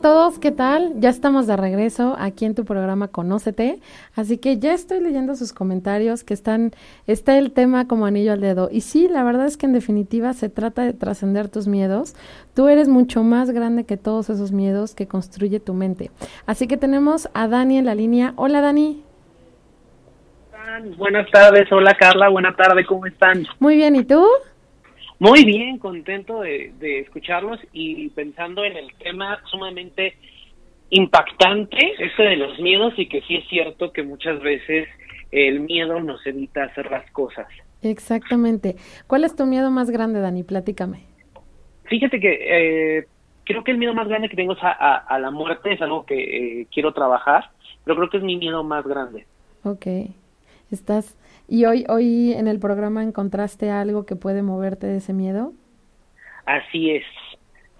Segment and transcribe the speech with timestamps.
[0.00, 0.92] todos, ¿qué tal?
[0.96, 3.80] Ya estamos de regreso aquí en tu programa Conócete,
[4.16, 6.72] así que ya estoy leyendo sus comentarios que están,
[7.06, 8.68] está el tema como anillo al dedo.
[8.72, 12.14] Y sí, la verdad es que en definitiva se trata de trascender tus miedos.
[12.54, 16.10] Tú eres mucho más grande que todos esos miedos que construye tu mente.
[16.46, 18.32] Así que tenemos a Dani en la línea.
[18.36, 19.02] Hola Dani.
[20.96, 23.44] Buenas tardes, hola Carla, buenas tardes, ¿cómo están?
[23.58, 24.24] Muy bien, ¿y tú?
[25.20, 30.14] Muy bien, contento de, escucharlos y pensando en el tema sumamente
[30.88, 34.88] impactante, ese de los miedos y que sí es cierto que muchas veces
[35.30, 37.46] el miedo nos evita hacer las cosas.
[37.82, 38.76] Exactamente.
[39.06, 40.42] ¿Cuál es tu miedo más grande, Dani?
[40.42, 41.02] Platícame.
[41.84, 43.06] Fíjate que eh,
[43.44, 46.62] creo que el miedo más grande que tengo es a, la muerte, es algo que
[46.62, 47.50] eh, quiero trabajar,
[47.84, 49.26] pero creo que es mi miedo más grande.
[49.64, 49.86] Ok.
[50.70, 51.16] Estás
[51.48, 55.52] ¿Y hoy, hoy en el programa encontraste algo que puede moverte de ese miedo?
[56.46, 57.04] Así es.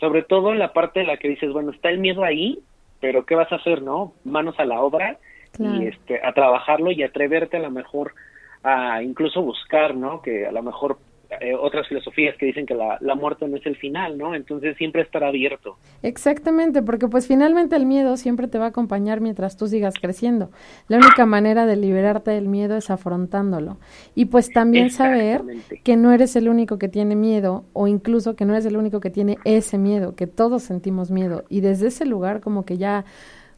[0.00, 2.60] Sobre todo en la parte de la que dices, bueno, está el miedo ahí,
[2.98, 4.14] pero ¿qué vas a hacer, no?
[4.24, 5.18] Manos a la obra
[5.58, 8.14] y este, a trabajarlo y atreverte a lo mejor
[8.62, 10.22] a incluso buscar, ¿no?
[10.22, 10.98] Que a lo mejor
[11.40, 14.34] eh, otras filosofías que dicen que la, la, muerte no es el final, ¿no?
[14.34, 15.76] Entonces siempre estar abierto.
[16.02, 20.50] Exactamente, porque pues finalmente el miedo siempre te va a acompañar mientras tú sigas creciendo.
[20.88, 23.76] La única manera de liberarte del miedo es afrontándolo.
[24.14, 25.42] Y pues también saber
[25.84, 29.00] que no eres el único que tiene miedo o incluso que no eres el único
[29.00, 31.44] que tiene ese miedo, que todos sentimos miedo.
[31.50, 33.04] Y desde ese lugar como que ya,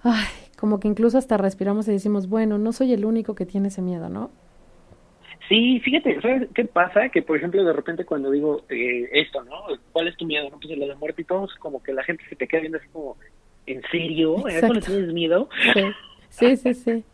[0.03, 0.27] ay,
[0.59, 3.81] como que incluso hasta respiramos y decimos, bueno, no soy el único que tiene ese
[3.81, 4.31] miedo, ¿no?
[5.51, 7.09] Sí, fíjate, ¿sabes qué pasa?
[7.09, 9.56] Que, por ejemplo, de repente cuando digo eh, esto, ¿no?
[9.91, 10.48] ¿Cuál es tu miedo?
[10.48, 12.79] No, pues la de muerte y todos, como que la gente se te queda viendo
[12.79, 13.17] así como,
[13.67, 14.47] ¿en serio?
[14.47, 15.48] ¿A eso le tienes miedo?
[16.31, 16.56] Sí.
[16.56, 17.05] sí, sí,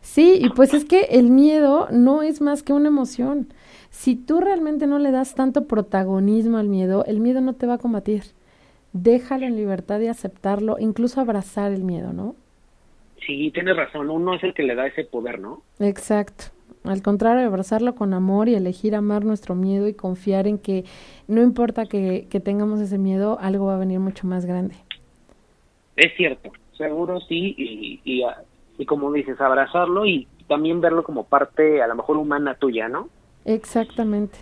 [0.00, 0.38] sí.
[0.40, 3.48] y pues es que el miedo no es más que una emoción.
[3.90, 7.74] Si tú realmente no le das tanto protagonismo al miedo, el miedo no te va
[7.74, 8.22] a combatir.
[8.92, 12.36] Déjalo en libertad de aceptarlo, incluso abrazar el miedo, ¿no?
[13.26, 15.62] Sí, tienes razón, uno es el que le da ese poder, ¿no?
[15.80, 16.56] Exacto.
[16.88, 20.84] Al contrario, abrazarlo con amor y elegir amar nuestro miedo y confiar en que
[21.26, 24.74] no importa que, tengamos ese miedo, algo va a venir mucho más grande.
[25.96, 28.00] Es cierto, seguro sí, y,
[28.78, 33.08] y, como dices, abrazarlo y también verlo como parte a lo mejor humana tuya, ¿no?
[33.44, 34.38] Exactamente.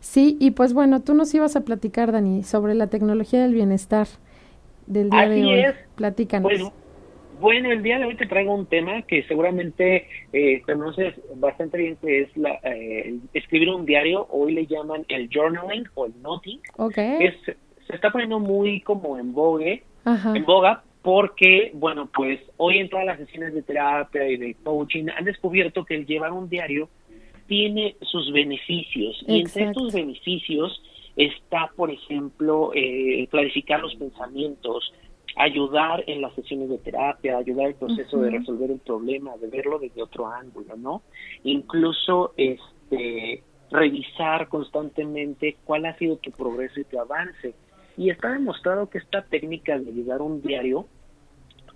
[0.00, 4.06] Sí, y pues bueno, tú nos ibas a platicar, Dani, sobre la tecnología del bienestar
[4.86, 5.60] del día de hoy.
[5.60, 5.76] Es.
[5.96, 6.72] Platícanos.
[7.40, 11.96] Bueno, el día de hoy te traigo un tema que seguramente eh, conoces bastante bien,
[11.96, 14.26] que es la, eh, escribir un diario.
[14.30, 16.58] Hoy le llaman el journaling o el noting.
[16.76, 17.30] Okay.
[17.44, 17.56] se
[17.94, 23.18] está poniendo muy como en vogue, en boga, porque, bueno, pues hoy en todas las
[23.18, 26.88] sesiones de terapia y de coaching han descubierto que el llevar un diario
[27.46, 29.24] tiene sus beneficios.
[29.26, 30.82] Y entre estos beneficios
[31.16, 34.92] está, por ejemplo, eh, clarificar los pensamientos,
[35.38, 39.78] ayudar en las sesiones de terapia, ayudar el proceso de resolver un problema, de verlo
[39.78, 41.02] desde otro ángulo, ¿no?
[41.44, 47.54] Incluso este revisar constantemente cuál ha sido tu progreso y tu avance.
[47.96, 50.86] Y está demostrado que esta técnica de llevar un diario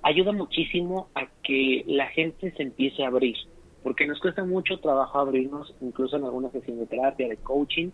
[0.03, 3.37] ayuda muchísimo a que la gente se empiece a abrir,
[3.83, 7.91] porque nos cuesta mucho trabajo abrirnos, incluso en alguna sesión de terapia, de coaching,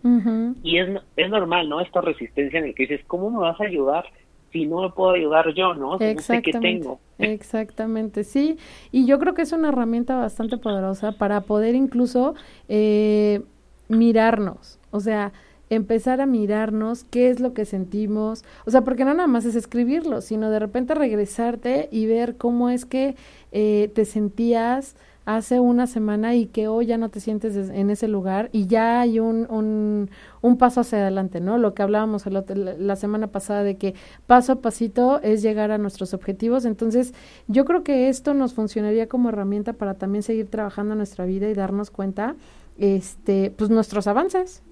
[0.62, 1.80] y es, es normal, ¿no?
[1.80, 4.04] Esta resistencia en el que dices, ¿cómo me vas a ayudar
[4.52, 5.98] si no me puedo ayudar yo, ¿no?
[5.98, 6.60] Exactamente.
[6.60, 7.00] tengo.
[7.18, 8.58] Exactamente, sí.
[8.92, 12.34] Y yo creo que es una herramienta bastante poderosa para poder incluso
[12.68, 13.42] eh,
[13.88, 15.32] mirarnos, o sea,
[15.70, 19.54] empezar a mirarnos qué es lo que sentimos, o sea, porque no nada más es
[19.54, 23.16] escribirlo, sino de repente regresarte y ver cómo es que
[23.52, 24.96] eh, te sentías
[25.28, 29.02] hace una semana y que hoy ya no te sientes en ese lugar y ya
[29.02, 30.08] hay un, un,
[30.40, 31.58] un paso hacia adelante, ¿no?
[31.58, 33.92] Lo que hablábamos la semana pasada de que
[34.26, 36.64] paso a pasito es llegar a nuestros objetivos.
[36.64, 37.12] Entonces,
[37.46, 41.52] yo creo que esto nos funcionaría como herramienta para también seguir trabajando nuestra vida y
[41.52, 42.34] darnos cuenta,
[42.78, 44.62] este, pues nuestros avances.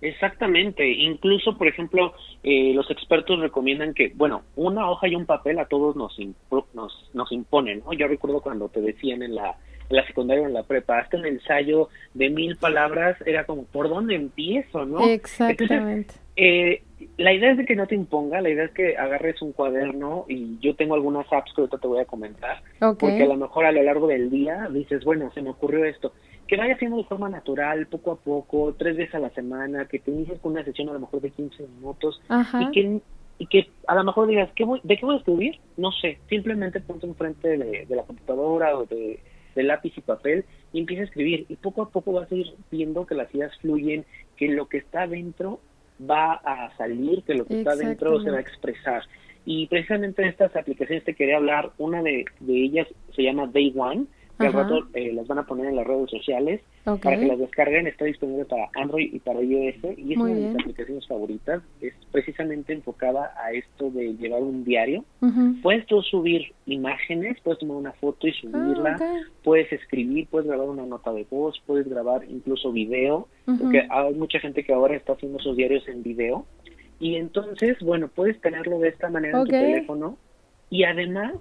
[0.00, 0.88] Exactamente.
[0.88, 2.12] Incluso, por ejemplo,
[2.44, 6.16] eh, los expertos recomiendan que, bueno, una hoja y un papel a todos nos,
[6.74, 7.92] nos, nos imponen, ¿no?
[7.94, 9.56] Yo recuerdo cuando te decían en la,
[9.88, 13.64] en la secundaria o en la prepa, hasta un ensayo de mil palabras, era como,
[13.64, 15.06] ¿por dónde empiezo, no?
[15.06, 16.14] Exactamente.
[16.36, 16.82] eh,
[17.16, 20.24] la idea es de que no te imponga, la idea es que agarres un cuaderno
[20.28, 22.62] y yo tengo algunas apps que ahorita te voy a comentar,
[22.98, 26.12] porque a lo mejor a lo largo del día dices, bueno, se me ocurrió esto
[26.46, 29.98] que vaya haciendo de forma natural, poco a poco, tres veces a la semana, que
[29.98, 32.20] te inicies con una sesión a lo mejor de 15 minutos
[32.60, 33.00] y que
[33.36, 35.58] y que a lo mejor digas, ¿qué voy, ¿de qué voy a escribir?
[35.76, 39.18] No sé, simplemente ponte enfrente de, de la computadora o de,
[39.62, 43.06] lápiz y papel y empieza a escribir y poco a poco vas a ir viendo
[43.06, 44.04] que las ideas fluyen,
[44.36, 45.60] que lo que está dentro
[46.00, 49.02] va a salir, que lo que está dentro se va a expresar.
[49.46, 51.72] Y precisamente de estas aplicaciones te quería hablar.
[51.78, 54.06] Una de, de ellas se llama Day One
[54.38, 57.38] que al rato eh, las van a poner en las redes sociales para que las
[57.38, 57.86] descarguen.
[57.86, 59.76] Está disponible para Android y para iOS.
[59.96, 61.62] Y es una de mis aplicaciones favoritas.
[61.80, 65.04] Es precisamente enfocada a esto de llevar un diario.
[65.62, 68.96] Puedes tú subir imágenes, puedes tomar una foto y ah, subirla,
[69.42, 74.40] puedes escribir, puedes grabar una nota de voz, puedes grabar incluso video, porque hay mucha
[74.40, 76.46] gente que ahora está haciendo esos diarios en video.
[77.00, 80.16] Y entonces, bueno, puedes tenerlo de esta manera en tu teléfono.
[80.70, 81.34] Y además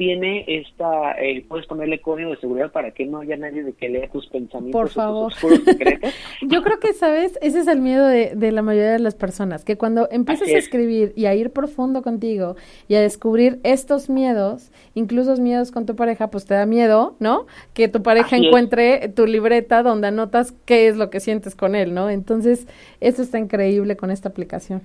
[0.00, 3.90] tiene esta, eh, puedes ponerle código de seguridad para que no haya nadie de que
[3.90, 4.72] lea tus pensamientos.
[4.72, 5.30] Por favor.
[5.34, 6.14] secretos.
[6.40, 7.38] Yo creo que, ¿sabes?
[7.42, 10.56] Ese es el miedo de, de la mayoría de las personas, que cuando empiezas a
[10.56, 12.56] escribir y a ir profundo contigo
[12.88, 17.46] y a descubrir estos miedos, incluso miedos con tu pareja, pues te da miedo, ¿no?
[17.74, 21.92] Que tu pareja encuentre tu libreta donde anotas qué es lo que sientes con él,
[21.92, 22.08] ¿no?
[22.08, 22.66] Entonces,
[23.00, 24.80] eso está increíble con esta aplicación.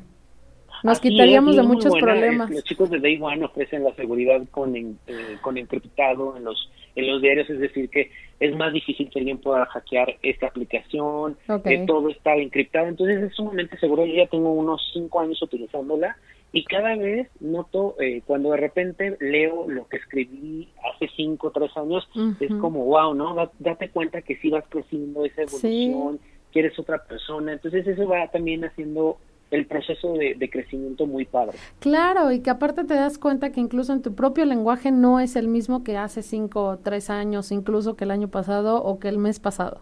[0.83, 2.49] Nos quitaríamos de muchos problemas.
[2.49, 4.95] los chicos de Day One ofrecen la seguridad con, eh,
[5.41, 9.37] con encriptado en los, en los diarios, es decir, que es más difícil que alguien
[9.37, 12.87] pueda hackear esta aplicación, que todo está encriptado.
[12.87, 14.05] Entonces es sumamente seguro.
[14.05, 16.17] Yo ya tengo unos cinco años utilizándola
[16.55, 21.51] y cada vez noto, eh, cuando de repente leo lo que escribí hace cinco o
[21.51, 22.07] tres años,
[22.39, 23.35] es como, wow, ¿no?
[23.59, 26.17] date cuenta que sí vas creciendo esa evolución,
[26.53, 27.51] que eres otra persona.
[27.51, 29.17] Entonces eso va también haciendo
[29.55, 31.57] el proceso de, crecimiento muy padre.
[31.79, 35.35] Claro, y que aparte te das cuenta que incluso en tu propio lenguaje no es
[35.35, 39.09] el mismo que hace cinco o tres años, incluso que el año pasado o que
[39.09, 39.81] el mes pasado.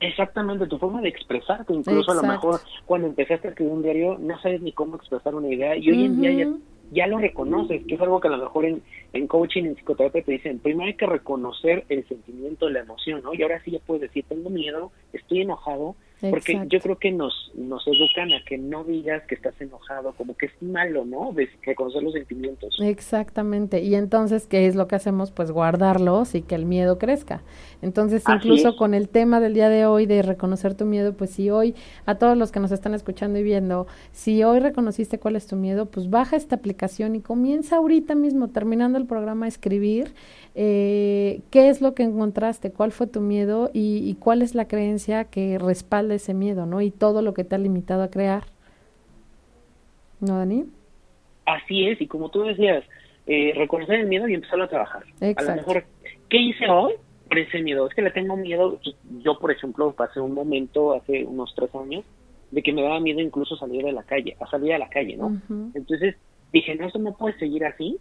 [0.00, 4.18] Exactamente, tu forma de expresarte, incluso a lo mejor cuando empezaste a escribir un diario
[4.18, 6.52] no sabes ni cómo expresar una idea y hoy en día ya,
[6.90, 8.82] ya, lo reconoces, que es algo que a lo mejor en,
[9.12, 13.32] en coaching, en psicoterapia te dicen, primero hay que reconocer el sentimiento, la emoción, ¿no?
[13.32, 15.94] Y ahora sí ya puedes decir, tengo miedo, estoy enojado,
[16.30, 20.36] porque yo creo que nos, nos educan a que no digas que estás enojado, como
[20.36, 21.32] que es malo, ¿no?
[21.32, 22.76] De reconocer los sentimientos.
[22.80, 23.80] Exactamente.
[23.82, 25.32] Y entonces, ¿qué es lo que hacemos?
[25.32, 27.42] Pues guardarlos y que el miedo crezca.
[27.82, 31.50] Entonces, incluso con el tema del día de hoy de reconocer tu miedo, pues si
[31.50, 31.74] hoy,
[32.06, 35.56] a todos los que nos están escuchando y viendo, si hoy reconociste cuál es tu
[35.56, 40.14] miedo, pues baja esta aplicación y comienza ahorita mismo, terminando el programa, a escribir
[40.54, 44.68] eh, qué es lo que encontraste, cuál fue tu miedo y, y cuál es la
[44.68, 46.80] creencia que respalda ese miedo, ¿no?
[46.80, 48.44] Y todo lo que te ha limitado a crear.
[50.20, 50.64] ¿No, Dani?
[51.46, 52.84] Así es, y como tú decías,
[53.26, 55.02] eh, reconocer el miedo y empezar a trabajar.
[55.20, 55.84] A lo mejor,
[56.28, 56.94] ¿qué hice hoy
[57.28, 57.86] por ese miedo?
[57.86, 58.78] Es que le tengo miedo,
[59.20, 62.04] yo por ejemplo pasé un momento hace unos tres años
[62.50, 65.16] de que me daba miedo incluso salir de la calle, a salir a la calle,
[65.16, 65.40] ¿no?
[65.74, 66.16] Entonces
[66.52, 67.98] dije, no, eso no puede seguir así,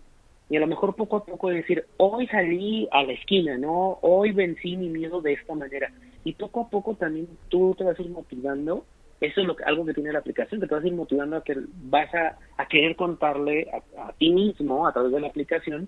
[0.52, 4.00] y a lo mejor poco a poco decir, hoy salí a la esquina, ¿no?
[4.02, 5.90] Hoy vencí mi miedo de esta manera.
[6.26, 8.84] Y poco a poco también tú te vas a ir motivando.
[9.22, 11.38] Eso es lo que, algo que tiene la aplicación, que te vas a ir motivando
[11.38, 15.88] a que vas a, a querer contarle a, ti mismo, a través de la aplicación,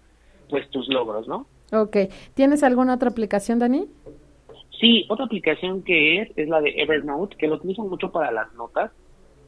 [0.50, 1.45] pues tus logros, ¿no?
[1.74, 1.98] Ok.
[2.33, 3.89] ¿Tienes alguna otra aplicación, Dani?
[4.80, 8.54] Sí, otra aplicación que es, es la de Evernote, que lo utilizo mucho para las
[8.54, 8.92] notas,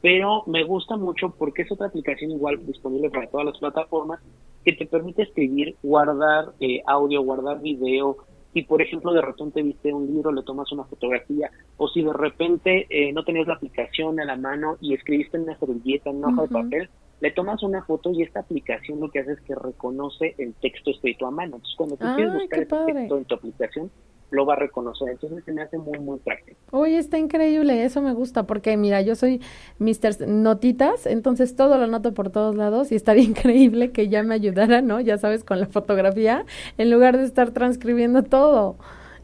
[0.02, 4.20] pero me gusta mucho porque es otra aplicación igual disponible para todas las plataformas
[4.66, 8.18] que te permite escribir, guardar eh, audio, guardar video.
[8.54, 12.14] Si, por ejemplo, de repente viste un libro, le tomas una fotografía, o si de
[12.14, 16.18] repente eh, no tenías la aplicación a la mano y escribiste en una servilleta, en
[16.18, 16.90] una hoja de papel,
[17.22, 20.92] le tomas una foto y esta aplicación lo que hace es que reconoce el texto
[20.92, 21.58] escrito a mano.
[21.58, 23.92] Entonces, cuando tú quieres buscar el texto en tu aplicación,
[24.36, 25.10] lo va a reconocer.
[25.10, 26.58] Entonces se me hace muy, muy práctico.
[26.72, 29.42] Oye, está increíble, eso me gusta, porque mira, yo soy
[29.80, 30.28] Mr.
[30.28, 34.82] Notitas, entonces todo lo noto por todos lados y estaría increíble que ya me ayudara,
[34.82, 35.00] ¿no?
[35.00, 36.46] Ya sabes, con la fotografía,
[36.78, 38.78] en lugar de estar transcribiendo todo.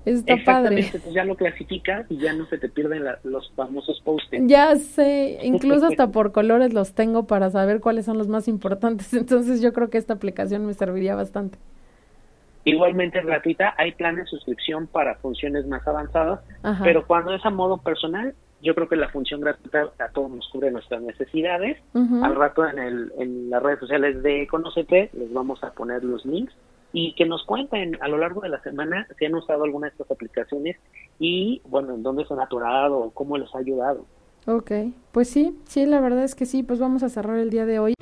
[0.05, 0.89] Está padre.
[0.91, 4.29] Pues ya lo clasificas y ya no se te pierden los famosos posts.
[4.47, 9.13] Ya sé, incluso hasta por colores los tengo para saber cuáles son los más importantes.
[9.13, 11.59] Entonces yo creo que esta aplicación me serviría bastante.
[12.63, 16.41] Igualmente es gratuita, hay planes de suscripción para funciones más avanzadas,
[16.83, 20.47] pero cuando es a modo personal, yo creo que la función gratuita a todos nos
[20.49, 21.77] cubre nuestras necesidades.
[21.93, 26.25] Al rato en, el, en las redes sociales de Conocete les vamos a poner los
[26.25, 26.53] links
[26.93, 29.91] y que nos cuenten a lo largo de la semana si han usado alguna de
[29.91, 30.77] estas aplicaciones
[31.19, 34.05] y, bueno, en dónde se han atorado o cómo les ha ayudado.
[34.47, 34.71] Ok,
[35.11, 37.79] pues sí, sí, la verdad es que sí, pues vamos a cerrar el día de
[37.79, 37.93] hoy.